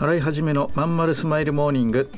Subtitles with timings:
[0.00, 2.10] 洗い始めのまんまるスマイルモーニング。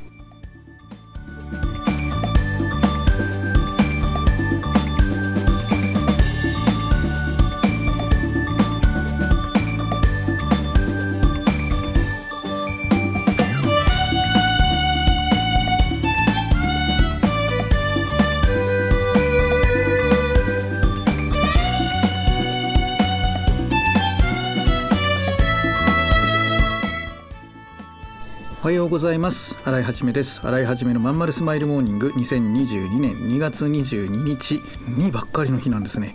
[28.63, 29.57] おはようございます。
[29.65, 30.41] 新井はじめです。
[30.41, 32.11] 新井はじめのまんまるスマイルモーニング。
[32.11, 34.61] 2022年2月22日
[34.97, 36.15] にばっかりの日なんですね。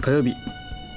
[0.00, 0.34] 火曜日。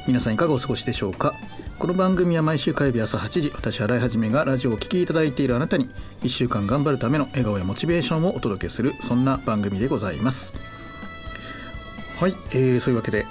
[0.08, 1.36] 皆さんいかがお過ごしでしょうか？
[1.78, 3.52] この番組は毎週火曜日朝8時。
[3.54, 5.92] 私新井はじめがラジオをお聴きいただいているあなたに
[6.24, 10.54] 1週間頑張るための笑顔やモチベーションをお届けするそんな番組でございます。
[12.18, 13.28] はい、えー、そういうわけで。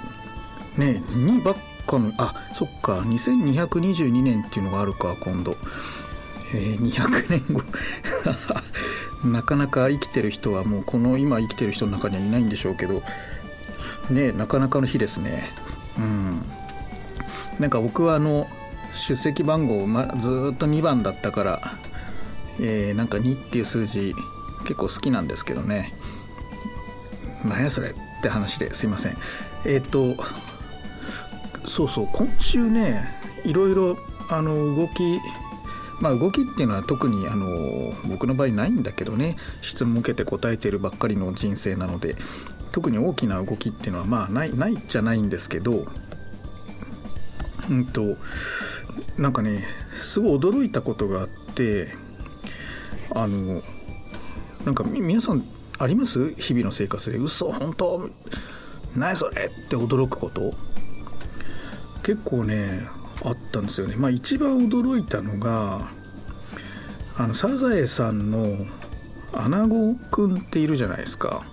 [0.77, 1.55] ね2ばっ
[1.85, 2.99] かのあそっか。
[2.99, 5.57] 2222年っていうのがあるか今度。
[6.53, 7.61] えー、200年後。
[9.27, 13.03] なかなか生きてる人はもうこの今生きてる人の中にはいないんでしょうけど。
[14.09, 15.51] ねなかなかの日ですね。
[15.97, 16.41] うん。
[17.59, 18.47] なんか僕はあの
[19.07, 21.77] 出席番号、ま、ずっと2番だったから、
[22.59, 24.13] えー、なんか2っていう数字
[24.61, 25.93] 結構好きなんですけどね。
[27.45, 29.17] 何やそれって話ですいません。
[29.65, 30.23] えっ、ー、と
[31.65, 33.09] そうそう今週ね
[33.45, 33.97] いろいろ
[34.29, 35.19] あの動き
[36.01, 42.17] まあ、動きっていうのは特にあの僕の場合ないんだけどね質問を受けて答えてるばっかりの人生なので
[42.71, 45.85] 特に大きな動きっていうのはまあないないじゃないんですけど
[47.69, 48.17] うんと
[49.17, 49.65] なんかね
[50.03, 51.93] すごい驚いたことがあって
[53.15, 53.61] あの
[54.65, 55.43] なんか皆さん
[55.79, 56.33] あります？
[56.35, 57.17] 日々の生活で。
[57.17, 58.09] 嘘本当？
[58.95, 59.45] 何それ？
[59.45, 60.53] って驚くこと？
[62.03, 62.87] 結構ね
[63.21, 63.95] あったんですよね。
[63.95, 65.89] まあ、一番驚いたのが
[67.17, 68.47] あのサザエさんの
[69.33, 71.43] アナゴくんっているじゃないですか。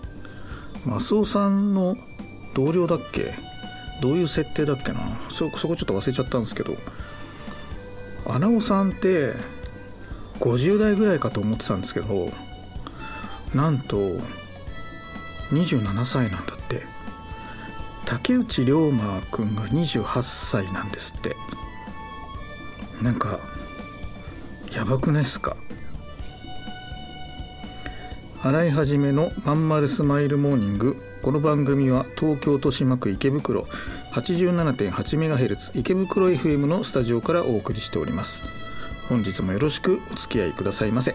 [0.87, 1.97] マスオさんの
[2.55, 3.35] 同僚だっけ？
[4.01, 5.01] どういう設定だっけな？
[5.29, 6.77] そそこちょっと忘れちゃったんですけど
[8.27, 9.35] アナゴさんって
[10.41, 12.31] 50代ぐらいかと思ってたんですけど
[13.55, 13.97] なんと
[15.51, 16.83] 27歳なんだって
[18.11, 21.37] 竹内涼真君が28歳なんですって。
[23.01, 23.39] なんか
[24.75, 25.57] やばくないっすか？
[28.43, 31.01] 洗い始めのまんまるスマイルモーニング。
[31.23, 33.63] この番組は東京豊島区池袋
[34.13, 38.43] 87.8MHz 池袋 FM のスタジオからお送りしております。
[39.09, 41.15] 本日もよろしくお付き合いくださいませ。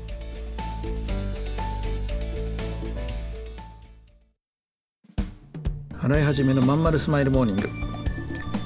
[6.03, 7.69] 洗い始めのまんまるスマイルモーニング。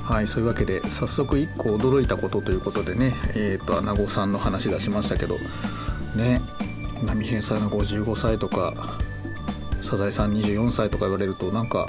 [0.04, 5.36] はいそういうわけで早速1個驚いたことということでねえっ、ー、とアナゴさんの話出しましたけど。
[6.16, 6.42] ね
[7.04, 8.98] 波平さんが55歳とか
[9.82, 11.86] サザエさん24歳とか言われるとなんか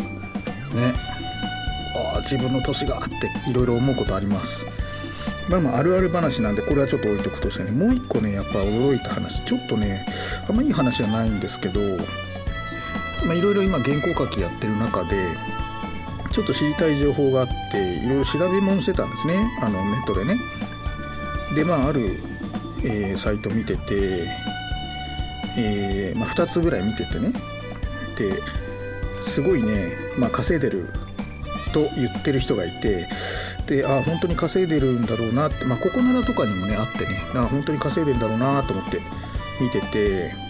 [0.75, 0.95] ね
[2.15, 4.67] ああ自分の年がっていろいろ思うことあります。
[5.49, 9.45] まあまああるある話なんでこれはちょっと置いとくとしてねもう一個ねやっぱ驚いた話。
[9.45, 10.05] ちょっとね
[10.49, 11.81] あんまいい話じゃないんですけど
[13.34, 15.37] いろいろ今原稿書きやってる中で
[16.33, 19.37] ちょっと知りたい情報があっていろいろ調べ物してたんですね。
[19.63, 20.39] あのネットでね。
[21.55, 22.01] でまあある、
[22.84, 24.28] えー、サイト見てて、
[25.57, 27.33] えー、まあ、2つぐらい見ててね。
[28.19, 28.43] で
[29.23, 30.89] すごいね、まあ、稼いでる
[31.73, 33.09] と言ってる人がいて
[33.67, 37.21] であ本当に稼いでるんだろうなって、まあ、ここならとかにもねあってね。
[37.34, 39.01] あ本当に稼いでるんだろうなと思って
[39.61, 40.46] 見てて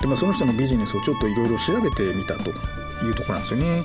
[0.00, 2.50] で、まあ、その人のビジネスをちょっといろいろ調べてみたと
[3.04, 3.82] いうとこなんですよね。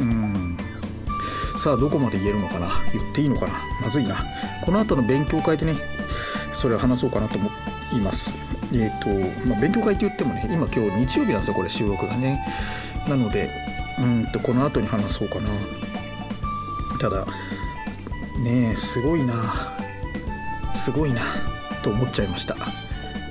[0.00, 0.56] うん。
[1.62, 2.68] さあどこまで言えるのかな。
[2.92, 3.52] 言っていいのかな。
[3.82, 4.24] まずいな。
[4.64, 5.76] この後の勉強会でね
[6.52, 7.50] それを話そうかなと思
[7.92, 8.30] います。
[8.72, 9.08] えっ、と、
[9.48, 12.44] まあ、勉強会って言ってもね今今日日曜日なんですよこれ収録がね。
[13.08, 13.50] なので
[13.98, 15.48] うんとこの後に話そうかな。
[17.00, 17.24] ただ
[18.42, 19.76] ねえすごいな。
[20.84, 21.22] すごいな。
[21.82, 22.56] と思っちゃいました、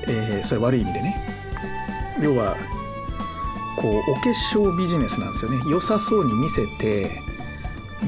[0.07, 1.38] えー、それ悪い意味でね。
[2.21, 2.57] 要は
[3.77, 4.21] こうお化
[4.54, 5.62] 粧ビジネスなんですよね。
[5.69, 7.21] 良さそうに見せて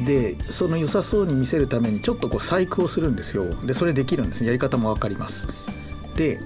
[0.06, 3.46] でその良さそうに見せるためにちょっとこう細工をするんですよ。
[3.66, 4.48] でそれできるんですね。
[4.48, 5.48] やり方も分かります。
[6.16, 6.40] で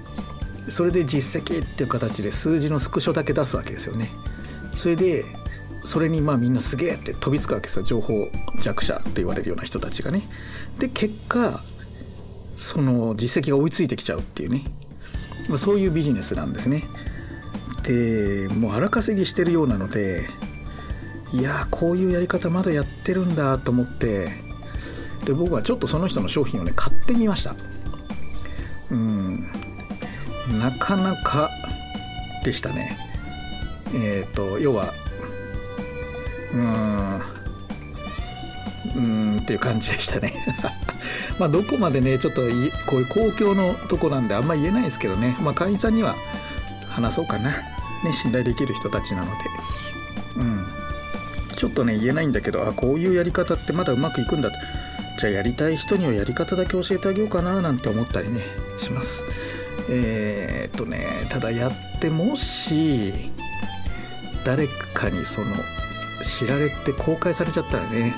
[0.70, 4.10] それで実績っていう形で数字のスクショだけ出すわけですよね。
[4.76, 5.26] それで
[5.86, 7.84] それにまあみんなすげえって飛びつくわけですよ。
[7.84, 8.28] 情報
[8.62, 10.22] 弱者って言われるような人たちがね。
[10.80, 11.62] で結果
[12.58, 14.66] その実績が追いついてきちゃうっていうね、
[15.50, 16.84] まあ、そういうビジネスなんですね。
[17.88, 20.28] でもう荒稼ぎしてるようなので
[21.32, 24.30] いやこういうやり方まだやってるんだと思って
[25.26, 27.56] で僕はちょっとその人の商品をね買ってみました。
[28.92, 29.52] うん。
[30.60, 31.50] なかなか
[32.44, 32.98] でしたね。
[33.94, 34.94] えっ、ー、と要は
[36.54, 37.22] うーん
[38.96, 40.34] うんっていう感じでしたね。
[41.40, 42.48] まあどこまでねちょっとこ
[42.98, 45.36] ういう公共のとこなんであんま言えないですけどね。
[45.42, 46.16] まあ会員さんには
[46.88, 47.75] 話そうかな。
[48.06, 49.31] ね信頼できる人たちなので。
[50.38, 50.66] うん。
[51.56, 54.52] ちょっとね言えないんだけどあこういうやり方ってまだうまくいくんだ
[55.19, 58.42] じゃあやりたい人にはやり方だけ教えてあげようかななんて思ったりね
[58.78, 59.24] します。
[59.90, 63.13] えー、っとねただやってもし
[64.44, 65.48] 誰かにその
[66.40, 68.16] 知られて公開されちゃったらね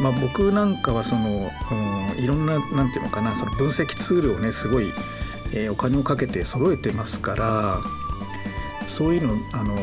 [0.00, 1.50] まあ僕なんかはその、
[2.16, 4.90] うん、いろんな何て言うのかなその分析ツールをねすごい、
[5.52, 7.78] えー、お金をかけて揃えてますから
[8.86, 9.76] そういうのあの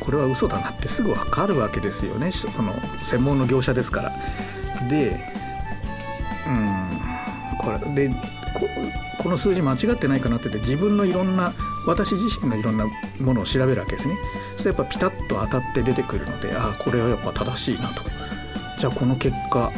[0.00, 2.30] これは嘘だなってすぐ分かるわけですよね。
[2.32, 4.12] その専門の業者ですから。
[4.88, 5.22] で
[6.46, 6.88] うん
[7.58, 8.14] これで
[9.22, 11.52] この数字間違ってないかなってて自分のいろんな
[11.86, 12.86] 私自身のいろんな
[13.20, 14.16] ものを調べるわけですね。
[14.56, 18.02] それやっぱピタッと当たって出てくるのでああこれはやっぱ正しいなと。
[18.78, 19.70] じゃあこの結果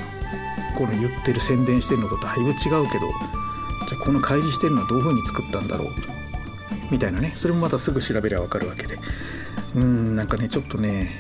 [0.77, 3.11] この言ってる宣伝してるのとだいぶ違うけど
[3.89, 5.89] じゃあこの開示してるのはどういうふうに作ったんだろう。
[6.01, 6.12] と
[6.93, 7.33] みたいなね。
[7.35, 8.99] それもまたすぐ調べりゃ分かるわけで。
[9.75, 11.11] うんなんかねちょっとね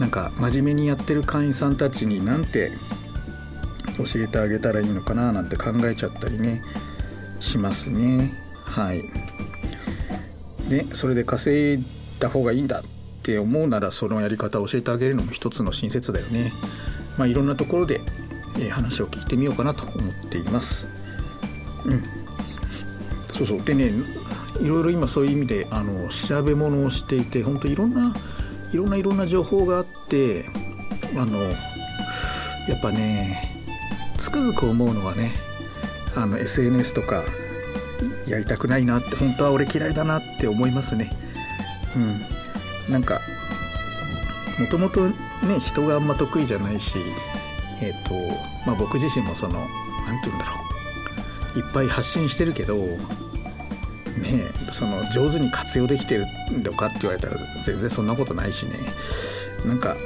[0.00, 2.72] なんか真面目にやってる会員さんたちになんて
[3.96, 6.62] 教えてあげたらいいのかななんて考えちゃったりね
[7.38, 8.32] しますね。
[8.64, 9.04] はい。
[10.68, 11.84] でそれで稼い
[12.18, 12.82] だ方がいいんだっ
[13.22, 16.52] て思うならそのやり方を教えてあげるのも一つの親切だよね。
[17.18, 18.00] まあいろんなところで、
[18.58, 20.86] え、話を聞いてみようかなと思っています。
[21.84, 22.02] うん。
[23.36, 23.62] そうそう。
[23.62, 23.92] でね
[24.60, 28.14] いろいろ今そういう意味であの調べ物をしていて本当いろんな
[28.72, 30.46] いろんないろんな情報があって
[31.16, 31.40] あの
[32.68, 33.64] やっぱね
[34.18, 35.34] つくづく思うのはね
[36.14, 37.24] あの SNS とか
[38.26, 41.10] やりたくないなって本当は俺嫌いだなって思いますね。
[41.96, 41.98] う
[42.88, 42.92] ん。
[42.92, 43.20] なんか
[44.58, 45.14] もともとね
[45.60, 46.98] 人があんま得意じゃないし
[47.80, 48.14] えっ、ー、と
[48.66, 49.60] まあ僕自身もその
[50.06, 51.58] 何て言うんだろう。
[51.58, 52.76] いっぱい発信してるけど
[54.20, 58.72] ねその上手に活用できてるのかって言われたら全然そんなことないしね。
[59.66, 59.96] なんか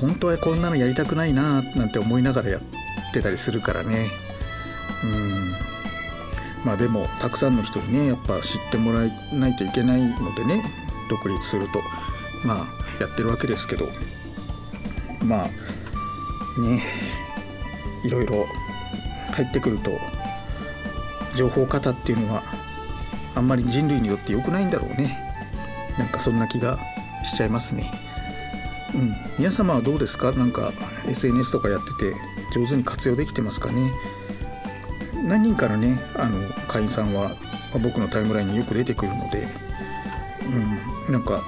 [0.00, 4.10] 本当はこんなのやりたくないななんて思いながらやってたりするからね。
[5.02, 5.52] うん。
[6.64, 10.64] まあでもたくさんの人にねやっぱ知ってもらえないといけないのでね
[11.10, 11.80] 独立すると
[12.44, 13.86] まあやってるわけですけど。
[15.24, 16.82] まあね
[18.04, 18.46] いろいろ
[19.32, 19.90] 入ってくると
[21.36, 22.42] 情報型っていうのは
[23.34, 25.18] あんまり人類によって良くないんだろうね。
[25.98, 26.78] なんかそんな気が
[27.24, 27.92] しちゃいますね。
[28.94, 29.14] うん。
[29.38, 30.32] 皆様はどうですか？
[30.32, 30.72] なんか
[31.08, 32.16] SNS とかやってて
[32.54, 33.92] 上手に活用できてますかね？
[35.26, 37.32] 何人かのねあの会員さんは
[37.82, 39.48] 僕のタイムラインによく出てくるので
[41.08, 41.12] うん。
[41.12, 41.40] なんか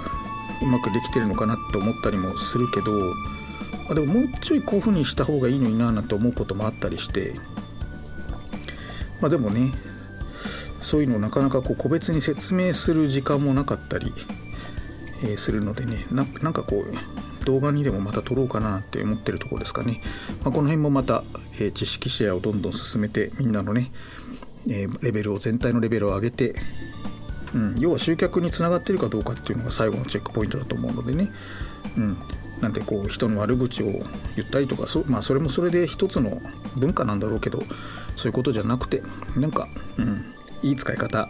[0.63, 3.13] うまくできてるのかなって思ったりもするけど
[3.91, 7.35] あでももうちょいこういう風にした方がいいのにななんて思うこともあったりして
[9.21, 9.73] まあでもね
[10.83, 14.13] そういうのをなかなかこう個別に説明する時間もなかったり、
[15.23, 20.01] えー、するのでねなんかこう動画にでもまた撮ろうかなって思ってるところですかね、
[20.43, 21.23] まあ、この辺もまた、
[21.55, 23.91] えー、知識シェアをどんどん進めてみんなのね、
[24.69, 26.55] えー、レベルを全体のレベルを上げて、
[27.55, 31.31] うん、要は集客につながってるかどうかっていうのが最後のチェックポイントだと思うのでね、
[31.97, 32.17] うん、
[32.61, 33.87] なんでこう人の悪口を
[34.37, 36.41] 言ったりとかそ,、まあ、それもそれで一つの
[36.77, 37.63] 文化なんだろうけど
[38.17, 39.03] そういうことじゃなくて
[39.37, 39.69] なんか、
[39.99, 41.29] うん、いい使い方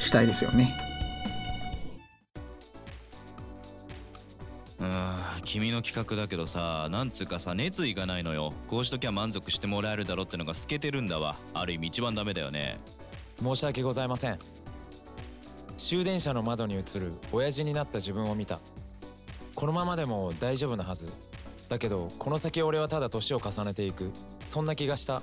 [0.00, 0.80] したいですよね。
[5.44, 8.52] 君の企画だけどさなんつうかさ熱意がないのよ。
[8.66, 11.36] こうしときゃ満足してもらえるだろってのが透けてるんだわ。
[11.52, 12.80] ある意味一番ダメだよね。
[13.40, 14.38] 申し訳ございません。
[15.78, 18.58] 終電車の窓に映る親父になった自分を見た。
[19.54, 21.12] このままでも大丈夫なはず。
[21.68, 24.10] だけどこの先俺はただ年を重ねていく。
[24.44, 25.22] そんな気がした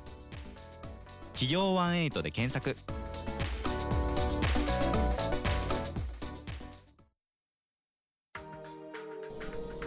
[1.41, 2.77] 企業18で検索。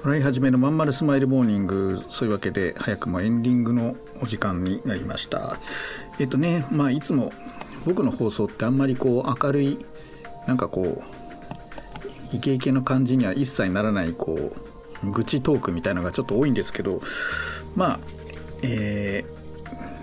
[0.03, 2.03] 笑い始めのまんまるスマイルモーニング。
[2.09, 5.61] そういうわけで早くもエンディングのお時間になりました。
[6.19, 7.33] えっとねまあいつも
[7.87, 9.79] 僕の放送ってあんまりこう明るい
[10.49, 11.05] なんかこ
[12.33, 14.53] うイケイケの感じには一切ならないこ
[15.05, 17.01] う愚痴トークみたいのがちょっと多いんですけど
[17.77, 18.01] まあ
[18.63, 19.44] えー、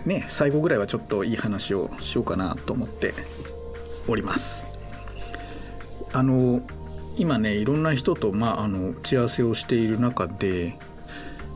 [0.05, 3.13] ね最後ぐらいはちょっといい話をしようかなと思って
[4.07, 4.65] おります。
[6.13, 6.61] あの
[7.17, 10.77] 今ねいろんな人と、まあ、あの打ち合わせをしている中で、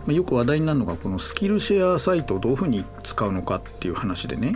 [0.08, 4.56] よく話題になるのがこのスキルシェアサイトをどういうふうに使うのかっていう話でね。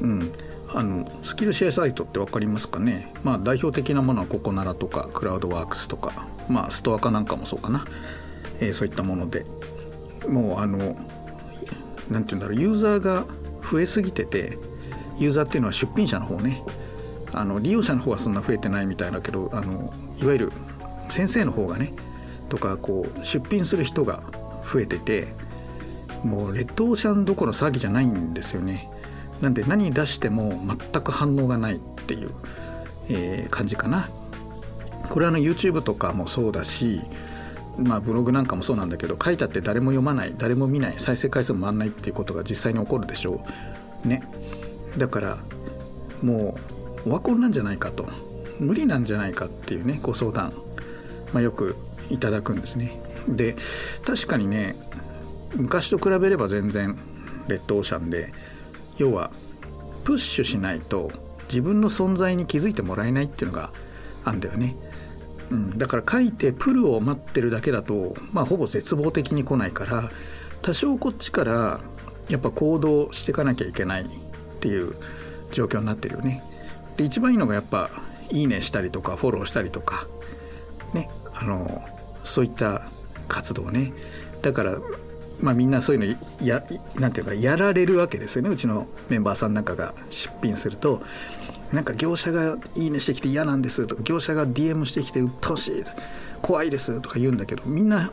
[0.00, 0.32] うん。
[0.74, 7.86] あのスキルシェアサイトって分かりますかね、まあ、代表的なものはココナラとかクラウドワークスとか、まあ、ストア化なんかもそうかな、
[8.60, 9.46] えー、そういったもので。
[10.28, 10.96] もうあの
[12.10, 13.24] 何て言うんだろうユーザーが
[13.70, 14.58] 増えすぎてて
[15.18, 16.62] ユーザーっていうのは出品者の方ね。
[17.32, 20.52] あの利用者の方はそんな増えてないみたいだけどあのいわゆる
[21.10, 21.92] 先生の方がね
[22.48, 24.22] とかこう出品する人が
[24.72, 25.28] 増えてて
[26.24, 28.90] もうレッドオーシャンどころ詐欺じゃないんですよね。
[29.40, 32.30] なんで何出しても全く反応がないっていう、
[33.10, 34.08] えー、感じかな。
[35.10, 37.02] これはあの YouTube とかもそうだし
[37.78, 43.44] まあブログなんかもそうなんだけど書いたって誰も読まない誰も見ない再生回数も回んないっていうことが実際に起こるでしょ
[44.04, 44.08] う。
[44.08, 44.22] ね。
[44.96, 45.38] だから
[46.22, 46.58] も
[47.04, 48.06] うオワコンなんじゃないかと。
[48.58, 50.52] 無理なんじゃないかっていうねご相談、
[51.32, 51.76] まあ、よく
[52.08, 52.98] いただくんですね。
[53.28, 53.56] で
[54.04, 54.76] 確かにね
[55.56, 56.96] 昔と比べれば全然
[57.48, 58.32] レッドオーシャンで
[58.98, 59.30] 要は
[60.04, 61.10] プッシュしないと
[61.48, 63.72] 自分の存在に気づいてもらえないっていうのが
[64.24, 64.74] あんだよね、
[65.50, 70.10] うん、だから書いてプルを待ってるだけだとまあほぼ絶望的に来ないから
[70.62, 71.80] 多少こっちから
[72.28, 74.08] やっぱ行動していかなきゃいけないっ
[74.60, 74.96] ていう
[75.52, 76.42] 状況になってるよね。
[76.96, 77.90] で一番いいのがやっぱ
[78.30, 80.08] いいねしたりとかフォローしたりとか
[80.92, 81.08] ね。
[81.34, 81.84] あの
[82.24, 82.88] そういった
[83.28, 83.92] 活動ね。
[84.42, 84.76] だから
[85.40, 86.64] まあみんなそういうのや
[86.96, 88.50] なんていうかやられるわけですよね。
[88.50, 91.02] うちのメンバーさんなんかが出品すると。
[91.72, 95.84] なんか業者がいいねしてきて嫌なんですとか業者が DM してきて鬱陶しい
[96.40, 98.12] 怖いですとか言うんだけどみんな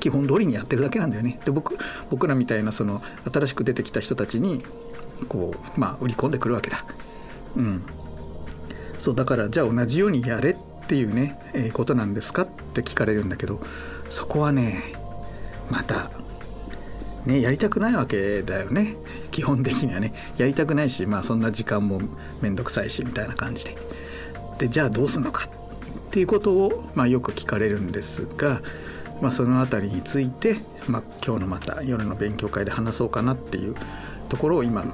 [0.00, 1.38] 基本通りにやってるだけなんだよね。
[1.44, 1.76] で僕
[2.08, 4.64] 僕らみたいなその新しく出てきた人たちに
[5.28, 6.84] こうまあ売り込んでくるわけだ。
[7.56, 7.82] うん。
[8.98, 13.60] そうだからじゃあ同じようにやれっていうね、えー、ことなんですかって聞かれるんだけど
[14.10, 14.94] そこはね
[15.70, 16.10] また
[17.26, 18.96] ねやりたくないわけだよね。
[19.30, 20.14] 基本的にはね。
[20.36, 22.00] やりたくないしまあそんな時間も
[22.40, 23.76] 面倒くさいしみたいな感じで。
[24.58, 25.48] でじゃあどうすんのか。
[26.10, 28.60] っていうことを、まあ、よく聞かれるんですが、
[29.22, 30.56] まあ、その辺りについて、
[30.88, 33.76] まあ、今日のまた夜の勉強会で話そうかなっていう
[34.28, 34.84] ところを今、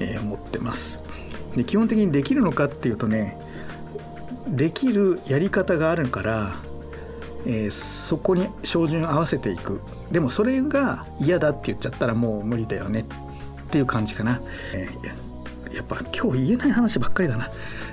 [0.00, 0.98] えー、思ってます。
[1.54, 3.38] で基本的にできるのかっていうとね
[4.48, 6.56] できるやり方があるから、
[7.46, 9.80] えー、そこに照準合わせていく。
[10.14, 13.00] でもそれが嫌だって言っちゃったらもう無理だよね。
[13.00, 14.40] っていう感じかな、
[14.72, 17.48] えー、やっぱ今日言えない話ばっかりだな、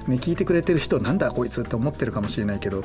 [0.07, 2.83] ね、聞いてくれてる人なんだこいつって思ってるかもしれないけど。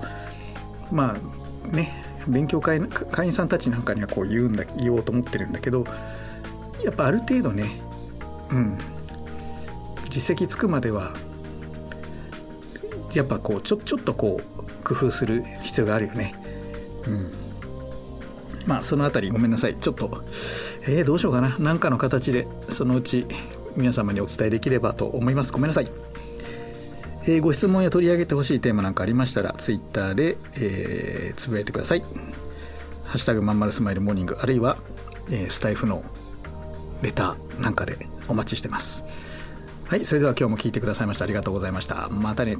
[0.90, 5.84] まあね勉強会会員さんたちなんかにはこう言うんだ言おうと思ってるんだけど
[6.82, 7.78] やっぱある程度ね
[8.50, 8.78] うん。
[10.08, 11.12] 実績つくまでは
[13.12, 16.34] やっぱこうちょちょっとこう工夫する必要があるよね。
[17.06, 17.45] うん。
[18.66, 19.76] まあその辺りごめんなさい。
[19.76, 20.24] ちょっと
[20.82, 21.56] えー、どうしようかな。
[21.58, 23.26] 何かの形でそのうち
[23.76, 25.52] 皆様にお伝えできればと思います。
[25.52, 25.88] ごめんなさい。
[27.28, 32.04] えー、ご質問や取り上げてほしいテーマなんかありましたら Twitter で、えー、つぶやいてください
[33.04, 34.76] 「ハッシュタグまんまるスマイルモーニング」あるいは、
[35.30, 36.04] え、スタイフの
[37.02, 39.04] レターなんかでお待ちしてます。
[39.86, 42.08] はいそれでは今日も聞いてくださいましてありがとうございました。
[42.10, 42.58] またね。